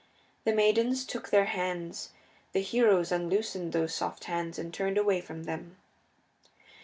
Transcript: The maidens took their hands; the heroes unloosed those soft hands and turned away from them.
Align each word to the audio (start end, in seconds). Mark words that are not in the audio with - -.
The 0.45 0.51
maidens 0.51 1.05
took 1.05 1.29
their 1.29 1.45
hands; 1.45 2.09
the 2.53 2.61
heroes 2.61 3.11
unloosed 3.11 3.71
those 3.71 3.93
soft 3.93 4.23
hands 4.23 4.57
and 4.57 4.73
turned 4.73 4.97
away 4.97 5.21
from 5.21 5.43
them. 5.43 5.77